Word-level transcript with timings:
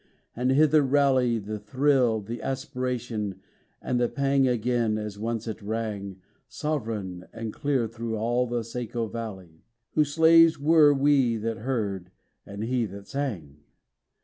and 0.35 0.49
hither 0.49 0.81
rally 0.81 1.37
The 1.37 1.59
thrill, 1.59 2.21
the 2.21 2.41
aspiration, 2.41 3.39
and 3.83 3.99
the 3.99 4.09
pang 4.09 4.47
Again, 4.47 4.97
as 4.97 5.19
once 5.19 5.47
it 5.47 5.61
rang 5.61 6.19
Sovereign 6.47 7.27
and 7.31 7.53
clear 7.53 7.87
thro' 7.87 8.15
all 8.15 8.47
the 8.47 8.63
Saco 8.63 9.05
valley, 9.07 9.61
Whose 9.91 10.15
slaves 10.15 10.57
were 10.59 10.91
we 10.91 11.37
that 11.37 11.57
heard, 11.57 12.09
and 12.47 12.63
he 12.63 12.87
that 12.87 13.07
sang! 13.07 13.57